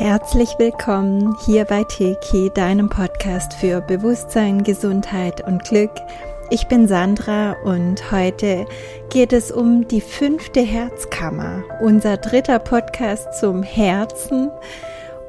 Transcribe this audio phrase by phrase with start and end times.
[0.00, 5.90] Herzlich willkommen hier bei Teki, deinem Podcast für Bewusstsein, Gesundheit und Glück.
[6.48, 8.64] Ich bin Sandra und heute
[9.10, 14.50] geht es um die fünfte Herzkammer, unser dritter Podcast zum Herzen.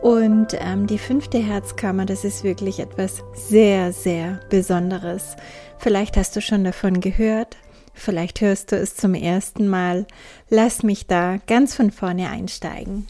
[0.02, 5.36] Und ähm, die fünfte Herzkammer, das ist wirklich etwas sehr, sehr Besonderes.
[5.79, 7.57] Vielleicht hast du schon davon gehört,
[7.93, 10.06] vielleicht hörst du es zum ersten Mal.
[10.50, 13.06] Lass mich da ganz von vorne einsteigen.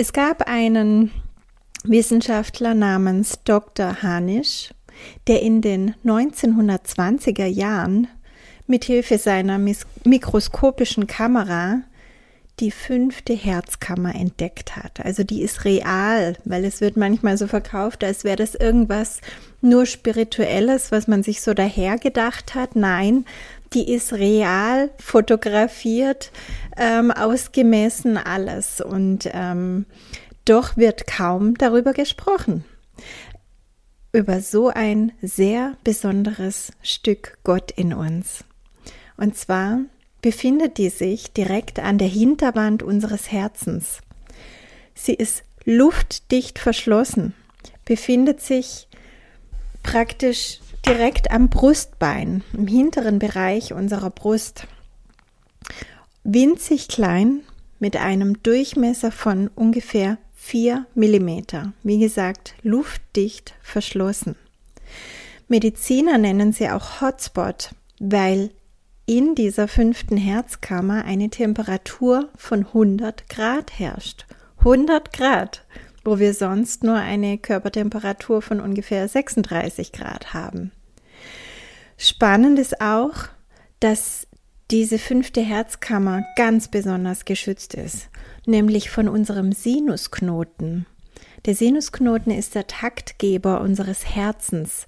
[0.00, 1.10] Es gab einen
[1.82, 4.00] Wissenschaftler namens Dr.
[4.00, 4.72] Hanisch,
[5.26, 8.06] der in den 1920er Jahren
[8.68, 9.58] mithilfe seiner
[10.04, 11.82] mikroskopischen Kamera
[12.60, 15.04] die fünfte Herzkammer entdeckt hat.
[15.04, 19.20] Also die ist real, weil es wird manchmal so verkauft, als wäre das irgendwas
[19.60, 22.76] nur spirituelles, was man sich so daher gedacht hat.
[22.76, 23.24] Nein,
[23.74, 26.32] die ist real fotografiert,
[26.76, 28.80] ähm, ausgemessen alles.
[28.80, 29.86] Und ähm,
[30.44, 32.64] doch wird kaum darüber gesprochen.
[34.12, 38.44] Über so ein sehr besonderes Stück Gott in uns.
[39.16, 39.80] Und zwar
[40.22, 43.98] befindet die sich direkt an der Hinterwand unseres Herzens.
[44.94, 47.34] Sie ist luftdicht verschlossen,
[47.84, 48.88] befindet sich
[49.82, 54.66] praktisch direkt am Brustbein, im hinteren Bereich unserer Brust.
[56.24, 57.40] Winzig klein
[57.78, 61.72] mit einem Durchmesser von ungefähr 4 mm.
[61.82, 64.34] Wie gesagt, luftdicht verschlossen.
[65.46, 68.50] Mediziner nennen sie auch Hotspot, weil
[69.04, 74.26] in dieser fünften Herzkammer eine Temperatur von 100 Grad herrscht.
[74.60, 75.66] 100 Grad
[76.08, 80.72] wo wir sonst nur eine Körpertemperatur von ungefähr 36 Grad haben.
[81.98, 83.12] Spannend ist auch,
[83.80, 84.28] dass
[84.70, 88.08] diese fünfte Herzkammer ganz besonders geschützt ist,
[88.46, 90.86] nämlich von unserem Sinusknoten.
[91.44, 94.86] Der Sinusknoten ist der Taktgeber unseres Herzens,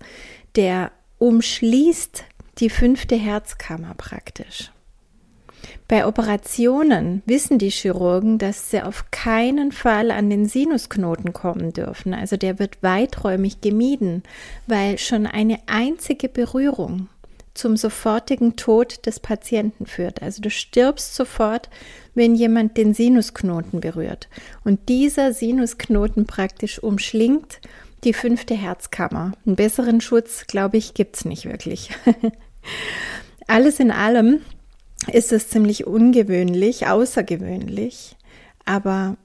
[0.54, 2.24] der umschließt
[2.58, 4.70] die fünfte Herzkammer praktisch.
[5.88, 12.14] Bei Operationen wissen die Chirurgen, dass sie auf keinen Fall an den Sinusknoten kommen dürfen.
[12.14, 14.22] Also der wird weiträumig gemieden,
[14.66, 17.08] weil schon eine einzige Berührung
[17.54, 20.22] zum sofortigen Tod des Patienten führt.
[20.22, 21.68] Also du stirbst sofort,
[22.14, 24.28] wenn jemand den Sinusknoten berührt.
[24.64, 27.60] Und dieser Sinusknoten praktisch umschlingt
[28.04, 29.32] die fünfte Herzkammer.
[29.44, 31.90] Einen besseren Schutz, glaube ich, gibt es nicht wirklich.
[33.46, 34.40] Alles in allem
[35.06, 38.16] ist es ziemlich ungewöhnlich, außergewöhnlich,
[38.64, 39.16] aber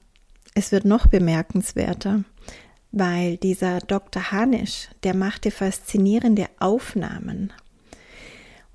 [0.54, 2.24] es wird noch bemerkenswerter,
[2.92, 4.32] weil dieser Dr.
[4.32, 7.52] Hanisch, der machte faszinierende Aufnahmen.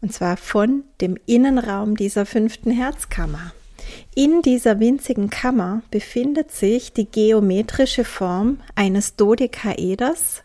[0.01, 3.53] Und zwar von dem Innenraum dieser fünften Herzkammer.
[4.15, 10.43] In dieser winzigen Kammer befindet sich die geometrische Form eines Dodekaeders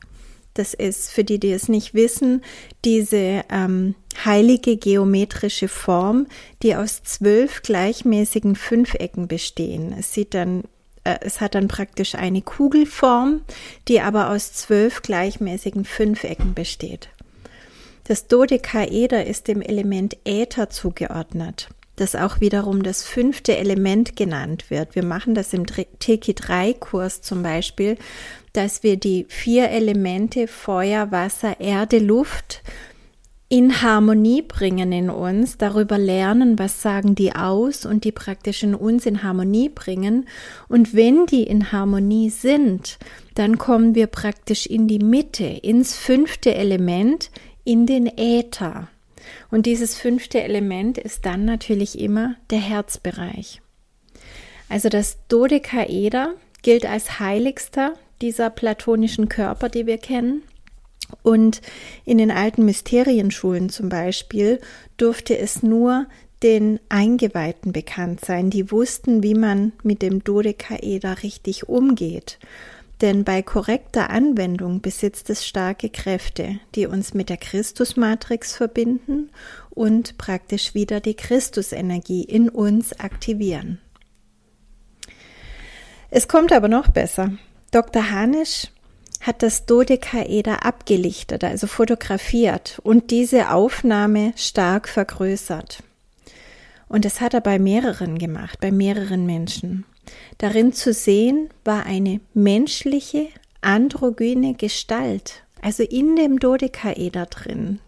[0.59, 2.43] das ist, für die, die es nicht wissen,
[2.85, 3.95] diese ähm,
[4.25, 6.27] heilige geometrische Form,
[6.63, 9.95] die aus zwölf gleichmäßigen Fünfecken bestehen.
[9.99, 10.65] Es sieht dann
[11.07, 13.43] äh, es hat dann praktisch eine Kugelform,
[13.89, 17.09] die aber aus zwölf gleichmäßigen Fünfecken besteht.
[18.05, 24.95] Das Dodekaeder ist dem Element Äther zugeordnet, das auch wiederum das fünfte Element genannt wird.
[24.95, 27.97] Wir machen das im Teki 3 Kurs zum Beispiel,
[28.53, 32.63] dass wir die vier Elemente Feuer, Wasser, Erde, Luft
[33.49, 38.75] in Harmonie bringen in uns, darüber lernen, was sagen die aus und die praktisch in
[38.75, 40.27] uns in Harmonie bringen.
[40.69, 42.99] Und wenn die in Harmonie sind,
[43.35, 47.31] dann kommen wir praktisch in die Mitte, ins fünfte Element,
[47.63, 48.89] in den Äther.
[49.51, 53.61] Und dieses fünfte Element ist dann natürlich immer der Herzbereich.
[54.69, 60.43] Also das Dodekaeder gilt als heiligster dieser platonischen Körper, die wir kennen.
[61.23, 61.61] Und
[62.05, 64.61] in den alten Mysterienschulen zum Beispiel
[64.97, 66.07] durfte es nur
[66.43, 72.39] den Eingeweihten bekannt sein, die wussten, wie man mit dem Dodekaeder richtig umgeht.
[73.03, 79.31] Denn bei korrekter Anwendung besitzt es starke Kräfte, die uns mit der Christusmatrix verbinden
[79.71, 83.81] und praktisch wieder die Christusenergie in uns aktivieren.
[86.11, 87.33] Es kommt aber noch besser.
[87.71, 88.11] Dr.
[88.11, 88.69] Hanisch
[89.21, 95.83] hat das Dodekaeder abgelichtet, also fotografiert und diese Aufnahme stark vergrößert.
[96.89, 99.85] Und das hat er bei mehreren gemacht, bei mehreren Menschen.
[100.39, 103.29] Darin zu sehen war eine menschliche,
[103.61, 107.81] androgyne Gestalt, also in dem Dodekaeder drin.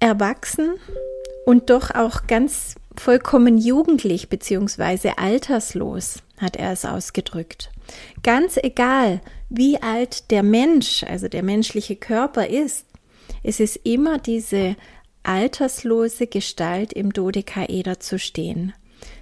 [0.00, 0.74] Erwachsen
[1.46, 5.12] und doch auch ganz vollkommen jugendlich bzw.
[5.16, 7.70] alterslos, hat er es ausgedrückt.
[8.22, 12.86] Ganz egal, wie alt der Mensch, also der menschliche Körper ist,
[13.42, 14.76] es ist immer diese
[15.22, 18.72] alterslose Gestalt im Dodekaeder zu stehen.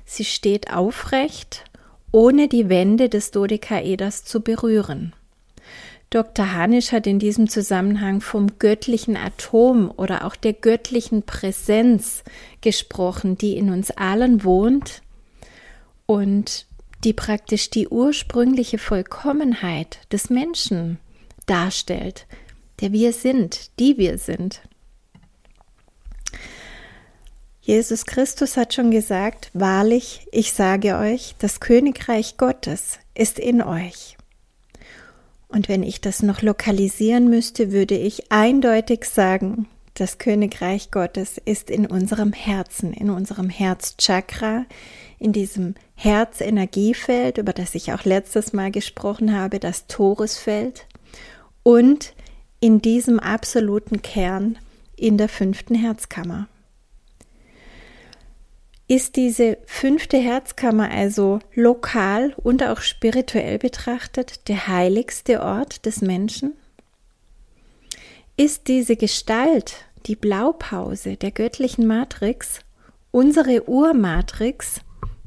[0.04, 1.64] Sie steht aufrecht,
[2.12, 5.14] ohne die Wände des Dodekaeders zu berühren.
[6.10, 6.52] Dr.
[6.52, 12.22] Hanisch hat in diesem Zusammenhang vom göttlichen Atom oder auch der göttlichen Präsenz
[12.60, 15.02] gesprochen, die in uns allen wohnt
[16.06, 16.66] und
[17.02, 20.98] die praktisch die ursprüngliche Vollkommenheit des Menschen
[21.46, 22.26] darstellt,
[22.80, 24.60] der wir sind, die wir sind.
[27.66, 34.19] Jesus Christus hat schon gesagt, wahrlich, ich sage euch, das Königreich Gottes ist in euch.
[35.49, 41.70] Und wenn ich das noch lokalisieren müsste, würde ich eindeutig sagen, das Königreich Gottes ist
[41.70, 44.66] in unserem Herzen, in unserem Herzchakra,
[45.19, 50.87] in diesem Herzenergiefeld, über das ich auch letztes Mal gesprochen habe, das Toresfeld
[51.62, 52.12] und
[52.61, 54.58] in diesem absoluten Kern
[54.96, 56.46] in der fünften Herzkammer.
[58.86, 66.52] Ist diese fünfte Herzkammer also lokal und auch spirituell betrachtet der heiligste Ort des Menschen?
[68.36, 72.58] Ist diese Gestalt, die Blaupause der göttlichen Matrix,
[73.10, 74.81] unsere Urmatrix,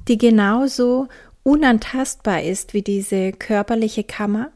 [0.07, 1.07] die genauso
[1.41, 4.51] unantastbar ist wie diese körperliche Kammer?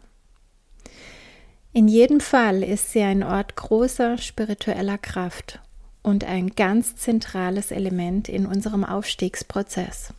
[1.73, 5.59] In jedem Fall ist sie ein Ort großer spiritueller Kraft
[6.03, 10.13] und ein ganz zentrales Element in unserem Aufstiegsprozess.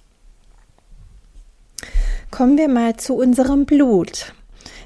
[2.31, 4.34] Kommen wir mal zu unserem Blut.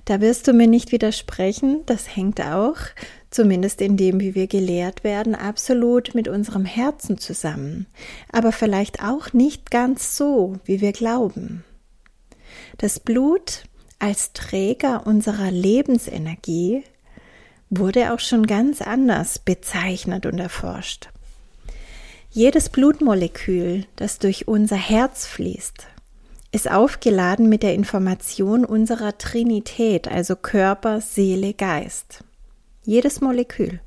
[0.04, 2.76] Da wirst du mir nicht widersprechen, das hängt auch,
[3.30, 7.86] zumindest in dem, wie wir gelehrt werden, absolut mit unserem Herzen zusammen,
[8.32, 11.64] aber vielleicht auch nicht ganz so, wie wir glauben.
[12.78, 13.64] Das Blut
[13.98, 16.84] als Träger unserer Lebensenergie
[17.70, 21.08] wurde auch schon ganz anders bezeichnet und erforscht.
[22.30, 25.86] Jedes Blutmolekül, das durch unser Herz fließt,
[26.52, 32.24] ist aufgeladen mit der Information unserer Trinität, also Körper, Seele, Geist.
[32.84, 33.80] Jedes Molekül.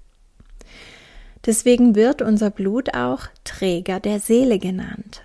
[1.46, 5.24] Deswegen wird unser Blut auch Träger der Seele genannt.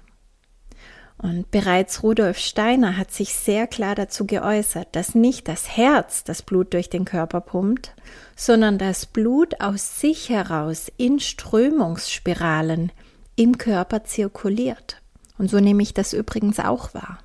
[1.25, 6.43] Und bereits Rudolf Steiner hat sich sehr klar dazu geäußert, dass nicht das Herz das
[6.43, 7.95] Blut durch den Körper pumpt,
[8.37, 12.93] sondern das Blut aus sich heraus in Strömungsspiralen
[13.37, 15.01] im Körper zirkuliert.
[15.39, 17.21] Und so nehme ich das übrigens auch wahr.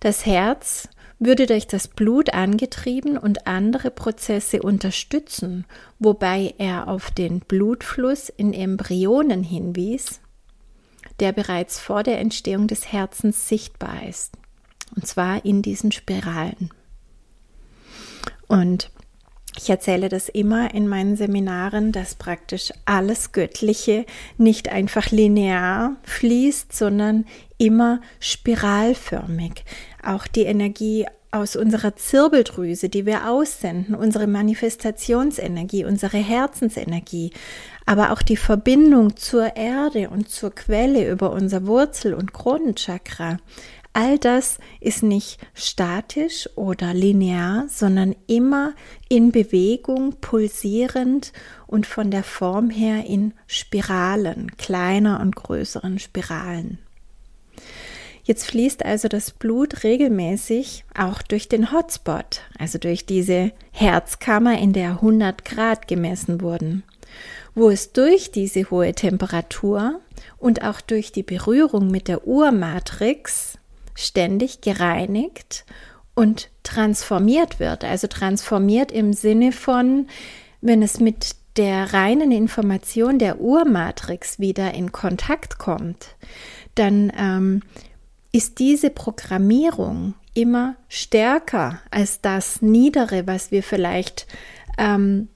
[0.00, 0.88] Das Herz
[1.18, 5.66] würde durch das Blut angetrieben und andere Prozesse unterstützen,
[5.98, 10.20] wobei er auf den Blutfluss in Embryonen hinwies,
[11.20, 14.34] der bereits vor der Entstehung des Herzens sichtbar ist.
[14.94, 16.70] Und zwar in diesen Spiralen.
[18.46, 18.90] Und
[19.58, 24.04] ich erzähle das immer in meinen Seminaren, dass praktisch alles Göttliche
[24.36, 27.24] nicht einfach linear fließt, sondern
[27.56, 29.64] immer spiralförmig.
[30.02, 37.32] Auch die Energie aus unserer Zirbeldrüse, die wir aussenden, unsere Manifestationsenergie, unsere Herzensenergie,
[37.86, 43.38] aber auch die Verbindung zur Erde und zur Quelle über unser Wurzel- und Kronenchakra.
[43.92, 48.74] All das ist nicht statisch oder linear, sondern immer
[49.08, 51.32] in Bewegung, pulsierend
[51.66, 56.78] und von der Form her in Spiralen, kleiner und größeren Spiralen.
[58.24, 64.72] Jetzt fließt also das Blut regelmäßig auch durch den Hotspot, also durch diese Herzkammer, in
[64.72, 66.82] der 100 Grad gemessen wurden
[67.56, 70.00] wo es durch diese hohe Temperatur
[70.38, 73.58] und auch durch die Berührung mit der Urmatrix
[73.94, 75.64] ständig gereinigt
[76.14, 77.82] und transformiert wird.
[77.82, 80.06] Also transformiert im Sinne von,
[80.60, 86.14] wenn es mit der reinen Information der Urmatrix wieder in Kontakt kommt,
[86.74, 87.62] dann ähm,
[88.32, 94.26] ist diese Programmierung immer stärker als das Niedere, was wir vielleicht
[94.76, 95.28] ähm,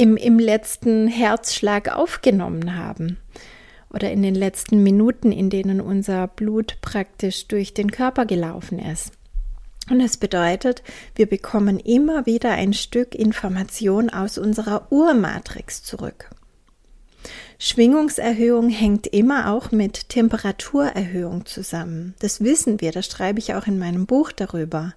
[0.00, 3.18] im, im letzten Herzschlag aufgenommen haben
[3.92, 9.12] oder in den letzten Minuten, in denen unser Blut praktisch durch den Körper gelaufen ist.
[9.90, 10.82] Und das bedeutet,
[11.16, 16.30] wir bekommen immer wieder ein Stück Information aus unserer Urmatrix zurück.
[17.62, 22.14] Schwingungserhöhung hängt immer auch mit Temperaturerhöhung zusammen.
[22.20, 24.94] Das wissen wir, das schreibe ich auch in meinem Buch darüber.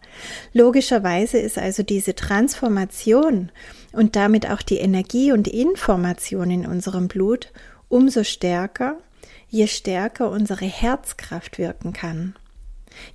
[0.53, 3.51] Logischerweise ist also diese Transformation
[3.91, 7.51] und damit auch die Energie und Information in unserem Blut
[7.89, 8.95] umso stärker,
[9.49, 12.33] je stärker unsere Herzkraft wirken kann.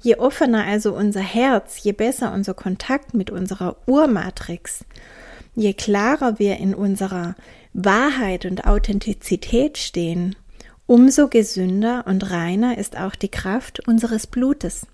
[0.03, 4.85] Je offener also unser Herz, je besser unser Kontakt mit unserer Urmatrix,
[5.55, 7.35] je klarer wir in unserer
[7.85, 10.35] Wahrheit und Authentizität stehen,
[10.87, 14.87] umso gesünder und reiner ist auch die Kraft unseres Blutes.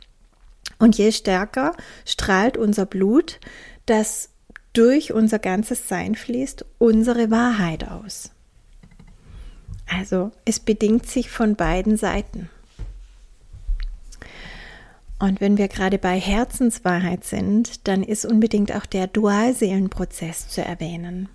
[0.79, 1.75] Und je stärker
[2.05, 3.41] strahlt unser Blut,
[3.87, 4.29] das
[4.75, 8.33] durch unser ganzes Sein fließt, unsere Wahrheit aus.
[9.87, 12.51] Also es bedingt sich von beiden Seiten.
[15.19, 21.31] Und wenn wir gerade bei Herzenswahrheit sind, dann ist unbedingt auch der Dualseelenprozess zu erwähnen.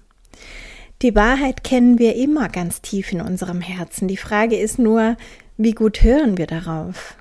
[1.02, 4.10] Die Wahrheit kennen wir immer ganz tief in unserem Herzen.
[4.10, 5.16] Die Frage ist nur,
[5.56, 7.16] wie gut hören wir darauf?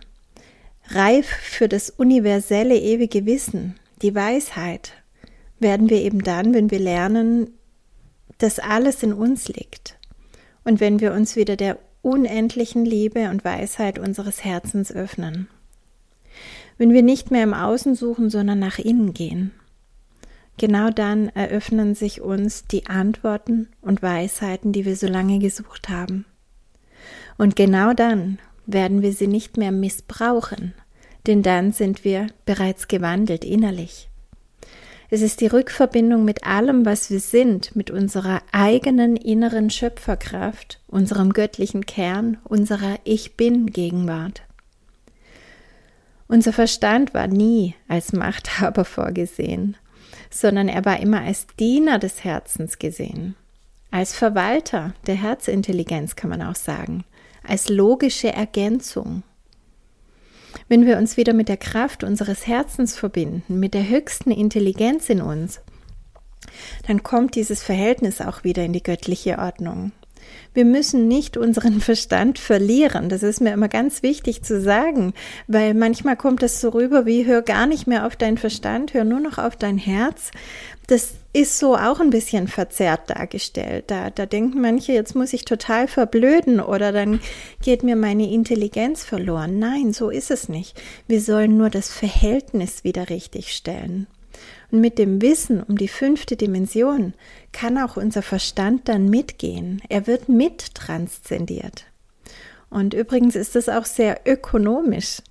[0.89, 4.95] Reif für das universelle ewige Wissen, die Weisheit,
[5.61, 7.51] werden wir eben dann, wenn wir lernen,
[8.39, 9.97] dass alles in uns liegt
[10.65, 15.49] und wenn wir uns wieder der unendlichen Liebe und Weisheit unseres Herzens öffnen.
[16.79, 19.53] Wenn wir nicht mehr im Außen suchen, sondern nach innen gehen.
[20.59, 26.25] Genau dann eröffnen sich uns die Antworten und Weisheiten, die wir so lange gesucht haben.
[27.37, 30.75] Und genau dann werden wir sie nicht mehr missbrauchen,
[31.29, 34.11] denn dann sind wir bereits gewandelt innerlich.
[35.11, 41.33] Es ist die Rückverbindung mit allem, was wir sind, mit unserer eigenen inneren Schöpferkraft, unserem
[41.33, 44.43] göttlichen Kern, unserer Ich bin Gegenwart.
[46.27, 49.77] Unser Verstand war nie als Machthaber vorgesehen,
[50.31, 53.35] sondern er war immer als Diener des Herzens gesehen,
[53.91, 57.05] als Verwalter der Herzintelligenz kann man auch sagen,
[57.43, 59.23] als logische Ergänzung.
[60.69, 65.23] Wenn wir uns wieder mit der Kraft unseres Herzens verbinden, mit der höchsten Intelligenz in
[65.23, 65.61] uns,
[66.87, 69.93] dann kommt dieses Verhältnis auch wieder in die göttliche Ordnung.
[70.59, 73.09] Wir müssen nicht unseren Verstand verlieren.
[73.09, 75.15] Das ist mir immer ganz wichtig zu sagen,
[75.47, 79.05] weil manchmal kommt es so rüber wie hör gar nicht mehr auf deinen Verstand, hör
[79.05, 80.33] nur noch auf dein Herz.
[80.89, 83.85] Das ist so auch ein bisschen verzerrt dargestellt.
[83.87, 87.21] Da, da denken manche, jetzt muss ich total verblöden oder dann
[87.63, 89.61] geht mir meine Intelligenz verloren.
[89.61, 90.83] Nein, so ist es nicht.
[91.07, 94.09] Wir sollen nur das Verhältnis wieder richtig stellen.
[94.71, 97.15] Und mit dem Wissen um die fünfte Dimension
[97.53, 99.81] kann auch unser Verstand dann mitgehen.
[99.89, 101.87] Er wird mit transzendiert.
[102.71, 105.23] Und übrigens ist es auch sehr ökonomisch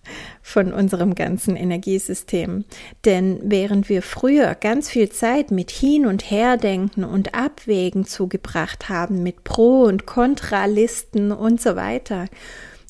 [0.42, 2.66] von unserem ganzen Energiesystem.
[3.06, 9.22] Denn während wir früher ganz viel Zeit mit Hin- und Herdenken und Abwägen zugebracht haben,
[9.22, 12.26] mit Pro- und Kontralisten und so weiter,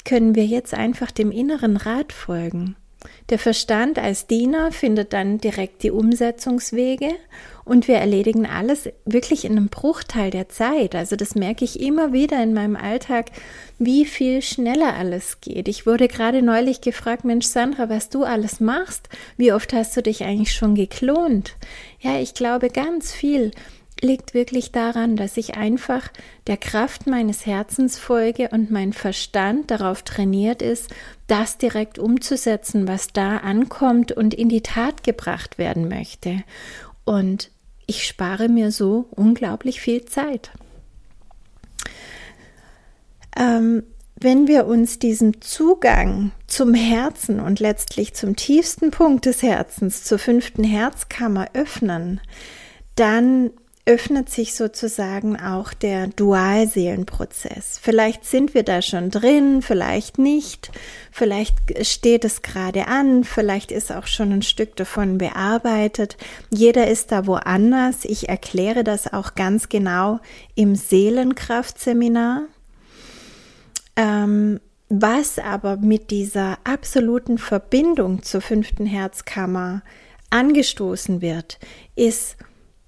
[0.06, 2.78] können wir jetzt einfach dem inneren Rat folgen.
[3.30, 7.10] Der Verstand als Diener findet dann direkt die Umsetzungswege
[7.66, 10.96] und wir erledigen alles wirklich in einem Bruchteil der Zeit.
[10.96, 13.28] Also das merke ich immer wieder in meinem Alltag,
[13.78, 15.68] wie viel schneller alles geht.
[15.68, 20.02] Ich wurde gerade neulich gefragt, Mensch Sandra, was du alles machst, wie oft hast du
[20.02, 21.56] dich eigentlich schon geklont?
[22.00, 23.52] Ja, ich glaube ganz viel
[24.02, 26.10] liegt wirklich daran, dass ich einfach
[26.48, 30.94] der Kraft meines Herzens folge und mein Verstand darauf trainiert ist,
[31.28, 36.44] das direkt umzusetzen, was da ankommt und in die Tat gebracht werden möchte.
[37.06, 37.52] Und
[37.86, 40.52] ich spare mir so unglaublich viel Zeit.
[43.38, 43.84] Ähm,
[44.20, 50.18] wenn wir uns diesem Zugang zum Herzen und letztlich zum tiefsten Punkt des Herzens, zur
[50.18, 52.20] fünften Herzkammer öffnen,
[52.96, 53.52] dann
[53.88, 57.80] öffnet sich sozusagen auch der Dualseelenprozess.
[57.82, 60.72] Vielleicht sind wir da schon drin, vielleicht nicht,
[61.10, 66.18] vielleicht steht es gerade an, vielleicht ist auch schon ein Stück davon bearbeitet.
[66.50, 68.04] Jeder ist da woanders.
[68.04, 70.20] Ich erkläre das auch ganz genau
[70.54, 72.42] im Seelenkraftseminar.
[73.96, 79.82] Ähm, was aber mit dieser absoluten Verbindung zur fünften Herzkammer
[80.30, 81.58] angestoßen wird,
[81.96, 82.36] ist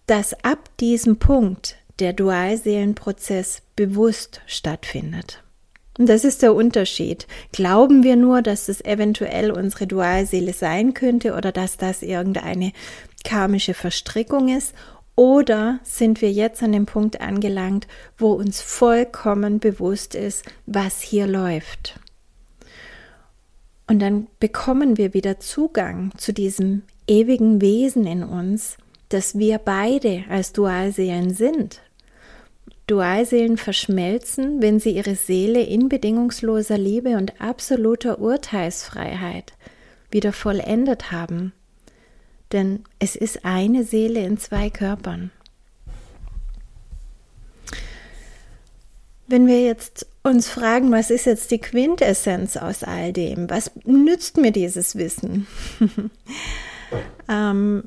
[0.10, 5.44] dass ab diesem Punkt der Dualseelenprozess bewusst stattfindet.
[6.00, 7.28] Und das ist der Unterschied.
[7.52, 12.72] Glauben wir nur, dass es eventuell unsere Dualseele sein könnte oder dass das irgendeine
[13.24, 14.74] karmische Verstrickung ist?
[15.16, 17.86] Oder sind wir jetzt an dem Punkt angelangt,
[18.18, 22.00] wo uns vollkommen bewusst ist, was hier läuft?
[23.86, 28.78] Und dann bekommen wir wieder Zugang zu diesem ewigen Wesen in uns,
[29.10, 31.82] dass wir beide als Dualseelen sind.
[32.88, 39.54] Dualseelen verschmelzen, wenn sie ihre Seele in bedingungsloser Liebe und absoluter Urteilsfreiheit
[40.10, 41.54] wieder vollendet haben.
[42.52, 45.30] Denn es ist eine Seele in zwei Körpern.
[49.28, 53.48] Wenn wir jetzt uns fragen, was ist jetzt die Quintessenz aus all dem?
[53.52, 55.46] Was nützt mir dieses Wissen?
[57.30, 57.84] ähm,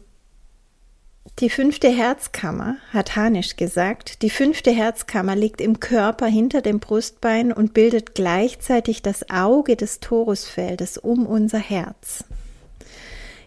[1.38, 7.52] die fünfte Herzkammer, hat Hanisch gesagt, die fünfte Herzkammer liegt im Körper hinter dem Brustbein
[7.52, 12.24] und bildet gleichzeitig das Auge des Torusfeldes um unser Herz.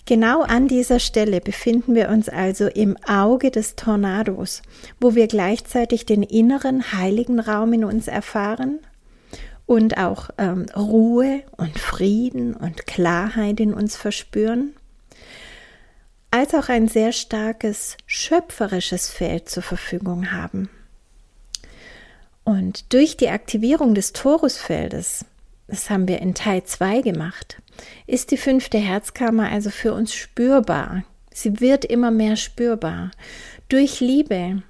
[0.08, 4.62] Genau an dieser Stelle befinden wir uns also im Auge des Tornados,
[5.00, 8.80] wo wir gleichzeitig den inneren heiligen Raum in uns erfahren
[9.66, 14.76] und auch ähm, Ruhe und Frieden und Klarheit in uns verspüren,
[16.36, 20.68] als auch ein sehr starkes schöpferisches Feld zur Verfügung haben.
[22.44, 25.24] Und durch die Aktivierung des Torusfeldes,
[25.68, 27.62] das haben wir in Teil 2 gemacht,
[28.06, 31.06] ist die fünfte Herzkammer also für uns spürbar.
[31.32, 33.12] Sie wird immer mehr spürbar.
[33.70, 34.62] Durch Liebe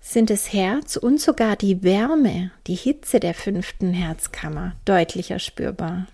[0.00, 6.06] sind das Herz und sogar die Wärme, die Hitze der fünften Herzkammer deutlicher spürbar.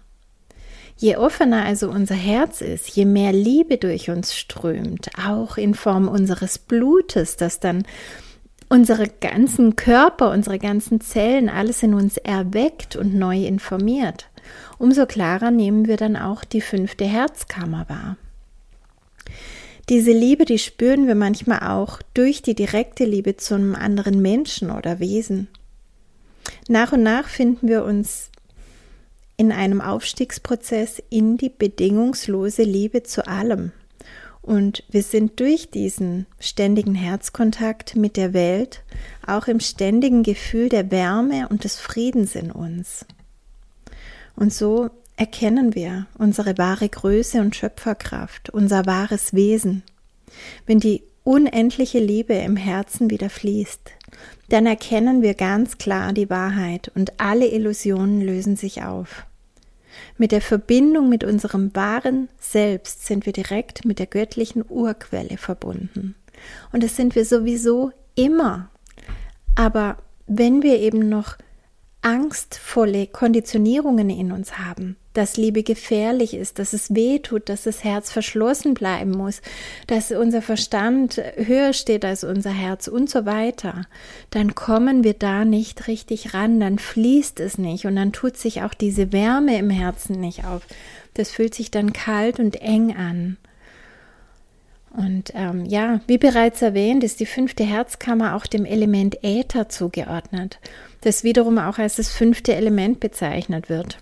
[1.00, 6.08] Je offener also unser Herz ist, je mehr Liebe durch uns strömt, auch in Form
[6.08, 7.84] unseres Blutes, das dann
[8.68, 14.28] unsere ganzen Körper, unsere ganzen Zellen, alles in uns erweckt und neu informiert,
[14.78, 18.16] umso klarer nehmen wir dann auch die fünfte Herzkammer wahr.
[19.88, 24.72] Diese Liebe, die spüren wir manchmal auch durch die direkte Liebe zu einem anderen Menschen
[24.72, 25.46] oder Wesen.
[26.68, 28.30] Nach und nach finden wir uns
[29.38, 33.72] in einem Aufstiegsprozess in die bedingungslose Liebe zu allem.
[34.42, 38.82] Und wir sind durch diesen ständigen Herzkontakt mit der Welt
[39.26, 43.06] auch im ständigen Gefühl der Wärme und des Friedens in uns.
[44.34, 49.82] Und so erkennen wir unsere wahre Größe und Schöpferkraft, unser wahres Wesen.
[50.66, 53.90] Wenn die unendliche Liebe im Herzen wieder fließt,
[54.48, 59.26] dann erkennen wir ganz klar die Wahrheit und alle Illusionen lösen sich auf.
[60.18, 66.16] Mit der Verbindung mit unserem wahren Selbst sind wir direkt mit der göttlichen Urquelle verbunden.
[66.72, 68.70] Und das sind wir sowieso immer.
[69.54, 71.36] Aber wenn wir eben noch
[72.02, 77.82] angstvolle Konditionierungen in uns haben, dass Liebe gefährlich ist, dass es weh tut, dass das
[77.82, 79.42] Herz verschlossen bleiben muss,
[79.88, 83.86] dass unser Verstand höher steht als unser Herz und so weiter,
[84.30, 88.62] dann kommen wir da nicht richtig ran, dann fließt es nicht und dann tut sich
[88.62, 90.62] auch diese Wärme im Herzen nicht auf.
[91.14, 93.38] Das fühlt sich dann kalt und eng an.
[94.92, 100.60] Und ähm, ja, wie bereits erwähnt, ist die fünfte Herzkammer auch dem Element Äther zugeordnet,
[101.00, 103.98] das wiederum auch als das fünfte Element bezeichnet wird.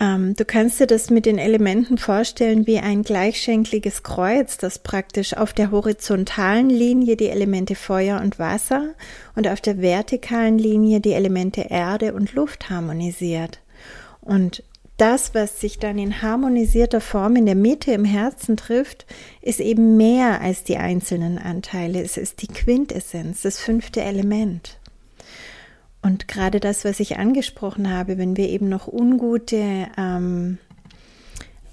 [0.00, 5.36] Ähm, du kannst dir das mit den Elementen vorstellen wie ein gleichschenkliges Kreuz, das praktisch
[5.36, 8.94] auf der horizontalen Linie die Elemente Feuer und Wasser
[9.36, 13.60] und auf der vertikalen Linie die Elemente Erde und Luft harmonisiert.
[14.22, 14.62] Und
[14.96, 19.06] das, was sich dann in harmonisierter Form in der Mitte im Herzen trifft,
[19.40, 22.02] ist eben mehr als die einzelnen Anteile.
[22.02, 24.79] Es ist die Quintessenz, das fünfte Element.
[26.02, 30.58] Und gerade das, was ich angesprochen habe, wenn wir eben noch ungute ähm,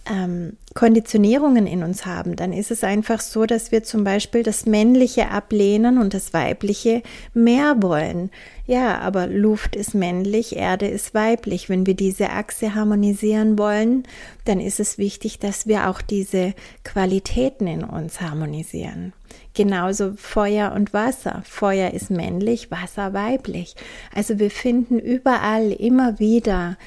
[0.10, 4.66] ähm, Konditionierungen in uns haben, dann ist es einfach so, dass wir zum Beispiel das
[4.66, 7.02] Männliche ablehnen und das Weibliche
[7.34, 8.30] mehr wollen.
[8.66, 11.70] Ja, aber Luft ist männlich, Erde ist weiblich.
[11.70, 14.04] Wenn wir diese Achse harmonisieren wollen,
[14.46, 19.14] dann ist es wichtig, dass wir auch diese Qualitäten in uns harmonisieren.
[19.58, 21.42] Genauso Feuer und Wasser.
[21.44, 23.74] Feuer ist männlich, Wasser weiblich.
[24.14, 26.78] Also wir finden überall immer wieder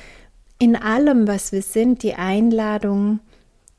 [0.61, 3.19] in allem, was wir sind, die Einladung,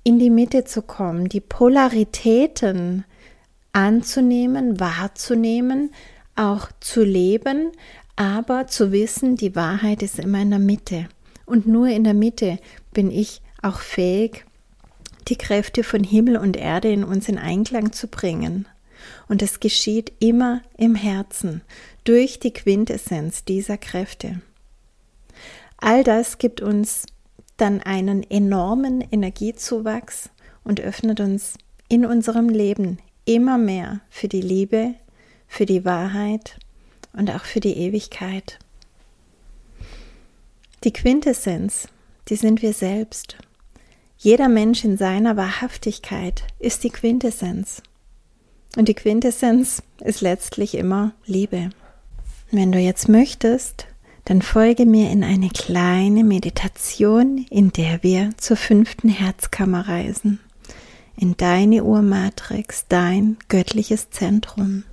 [0.03, 3.05] in die Mitte zu kommen, die Polaritäten
[3.71, 5.93] anzunehmen, wahrzunehmen,
[6.35, 7.71] auch zu leben,
[8.17, 11.07] aber zu wissen, die Wahrheit ist immer in der Mitte.
[11.45, 12.59] Und nur in der Mitte
[12.91, 14.43] bin ich auch fähig,
[15.29, 18.67] die Kräfte von Himmel und Erde in uns in Einklang zu bringen.
[19.27, 21.61] Und es geschieht immer im Herzen,
[22.03, 24.41] durch die Quintessenz dieser Kräfte.
[25.77, 27.05] All das gibt uns
[27.57, 30.29] dann einen enormen Energiezuwachs
[30.63, 31.55] und öffnet uns
[31.89, 34.95] in unserem Leben immer mehr für die Liebe,
[35.47, 36.57] für die Wahrheit
[37.13, 38.59] und auch für die Ewigkeit.
[40.83, 41.87] Die Quintessenz,
[42.29, 43.37] die sind wir selbst.
[44.17, 47.83] Jeder Mensch in seiner Wahrhaftigkeit ist die Quintessenz.
[48.77, 51.69] Und die Quintessenz ist letztlich immer Liebe.
[52.51, 53.87] Wenn du jetzt möchtest,
[54.25, 60.39] dann folge mir in eine kleine Meditation, in der wir zur fünften Herzkammer reisen,
[61.17, 64.83] in deine Urmatrix, dein göttliches Zentrum.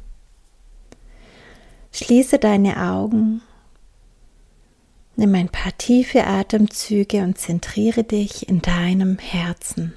[1.93, 3.43] Schließe deine Augen
[5.19, 9.93] Nimm ein paar tiefe Atemzüge und zentriere dich in deinem Herzen.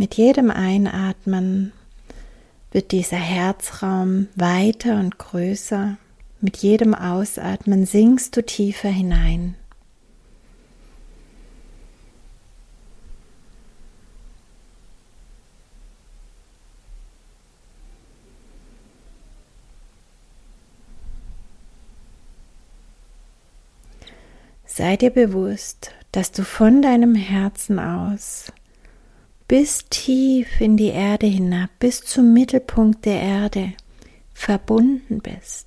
[0.00, 1.72] Mit jedem Einatmen
[2.72, 5.98] wird dieser Herzraum weiter und größer.
[6.40, 9.56] Mit jedem Ausatmen sinkst du tiefer hinein.
[24.64, 28.50] Sei dir bewusst, dass du von deinem Herzen aus
[29.50, 33.72] bis tief in die Erde hinab, bis zum Mittelpunkt der Erde
[34.32, 35.66] verbunden bist.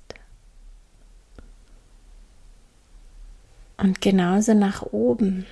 [3.76, 5.44] Und genauso nach oben.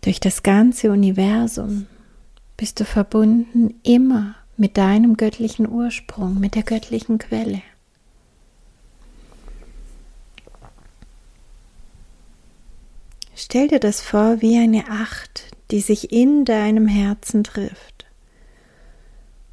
[0.00, 1.88] Durch das ganze Universum
[2.56, 7.60] bist du verbunden immer mit deinem göttlichen Ursprung, mit der göttlichen Quelle.
[13.38, 18.06] Stell dir das vor wie eine Acht, die sich in deinem Herzen trifft.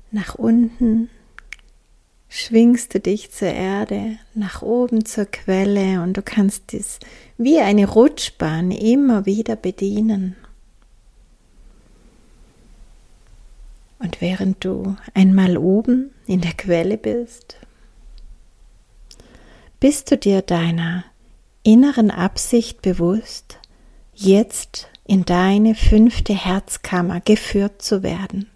[0.09, 1.09] Nach unten
[2.29, 6.99] schwingst du dich zur Erde, nach oben zur Quelle und du kannst dies
[7.37, 10.37] wie eine Rutschbahn immer wieder bedienen.
[13.99, 17.57] Und während du einmal oben in der Quelle bist,
[19.81, 21.03] bist du dir deiner
[21.63, 23.59] inneren Absicht bewusst,
[24.15, 28.49] jetzt in deine fünfte Herzkammer geführt zu werden.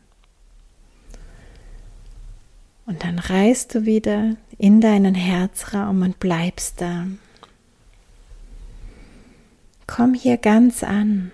[2.85, 7.05] Und dann reist du wieder in deinen Herzraum und bleibst da.
[9.87, 11.31] Komm hier ganz an.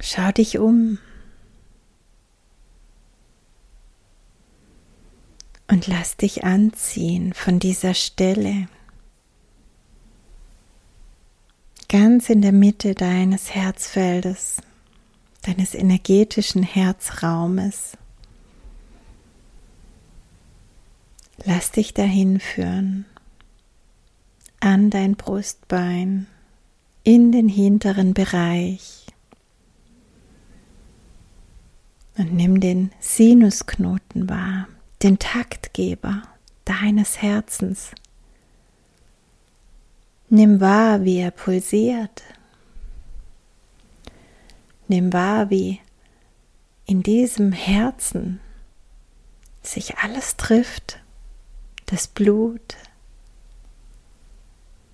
[0.00, 0.98] Schau dich um.
[5.70, 8.68] Und lass dich anziehen von dieser Stelle,
[11.88, 14.58] ganz in der Mitte deines Herzfeldes,
[15.42, 17.96] deines energetischen Herzraumes.
[21.44, 23.06] Lass dich dahin führen
[24.60, 26.26] an dein Brustbein,
[27.04, 29.06] in den hinteren Bereich
[32.18, 34.66] und nimm den Sinusknoten wahr,
[35.02, 36.22] den Taktgeber
[36.64, 37.92] deines Herzens.
[40.30, 42.22] Nimm wahr, wie er pulsiert.
[44.86, 45.80] Nimm wahr, wie
[46.84, 48.40] in diesem Herzen
[49.62, 51.00] sich alles trifft,
[51.86, 52.76] das Blut,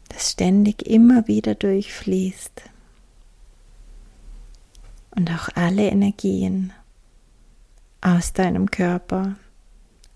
[0.09, 2.63] das ständig immer wieder durchfließt
[5.17, 6.73] und auch alle Energien
[8.01, 9.35] aus deinem Körper,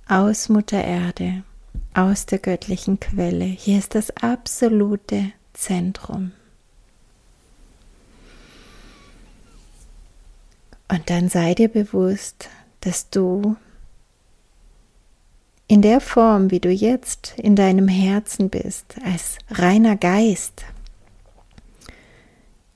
[0.07, 1.43] aus Mutter Erde
[1.99, 3.45] aus der göttlichen Quelle.
[3.45, 6.31] Hier ist das absolute Zentrum.
[10.87, 12.49] Und dann sei dir bewusst,
[12.81, 13.57] dass du
[15.67, 20.65] in der Form, wie du jetzt in deinem Herzen bist, als reiner Geist,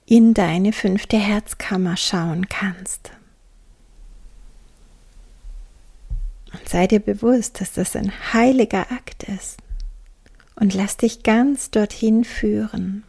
[0.04, 3.12] in deine fünfte Herzkammer schauen kannst.
[6.52, 9.58] Und sei dir bewusst, dass das ein heiliger Akt ist.
[10.54, 13.04] Und lass dich ganz dorthin führen.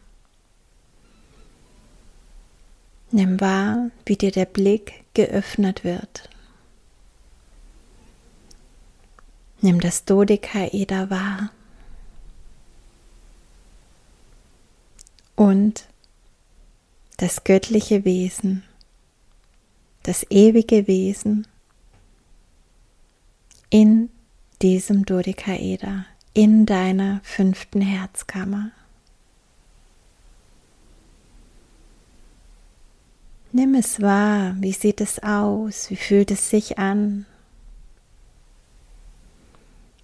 [3.11, 6.29] Nimm wahr, wie dir der Blick geöffnet wird.
[9.61, 11.51] Nimm das Dodekaeder wahr.
[15.35, 15.87] Und
[17.17, 18.63] das göttliche Wesen,
[20.03, 21.47] das ewige Wesen,
[23.73, 24.11] in
[24.61, 26.05] diesem Dodekaeder,
[26.35, 28.69] in deiner fünften Herzkammer.
[33.51, 37.25] Nimm es wahr, wie sieht es aus, wie fühlt es sich an.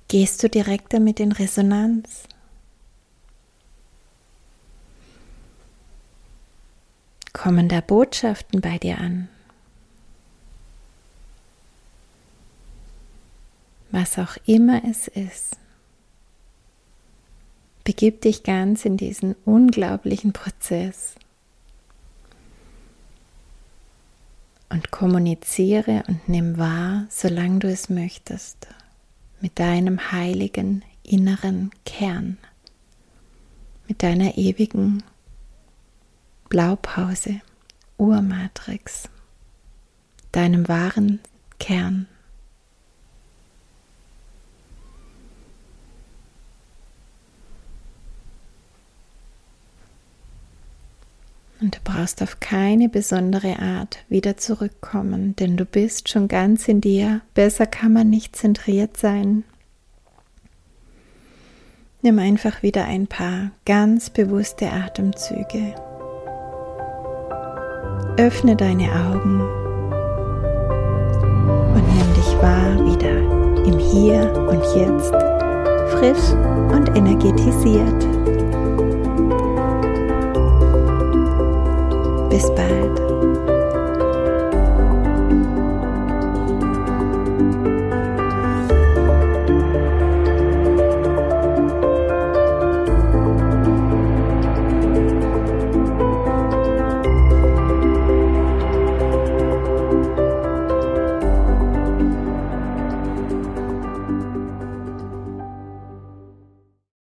[0.08, 2.24] Gehst du direkt damit in Resonanz?
[7.34, 9.30] Kommen da Botschaften bei dir an?
[13.92, 15.58] Was auch immer es ist.
[17.84, 21.16] Begib dich ganz in diesen unglaublichen Prozess
[24.70, 28.68] und kommuniziere und nimm wahr, solange du es möchtest,
[29.42, 32.38] mit deinem heiligen inneren Kern,
[33.88, 35.04] mit deiner ewigen
[36.50, 37.42] Blaupause,
[37.98, 39.10] Urmatrix,
[40.32, 41.20] deinem wahren
[41.60, 42.08] Kern.
[51.62, 56.80] Und du brauchst auf keine besondere Art wieder zurückkommen, denn du bist schon ganz in
[56.80, 57.22] dir.
[57.34, 59.44] Besser kann man nicht zentriert sein.
[62.02, 65.76] Nimm einfach wieder ein paar ganz bewusste Atemzüge.
[68.16, 69.42] Öffne deine Augen
[71.74, 73.18] und nimm dich wahr wieder
[73.66, 75.12] im Hier und Jetzt,
[75.92, 76.32] frisch
[76.72, 78.49] und energetisiert.
[82.30, 83.09] Bis bald.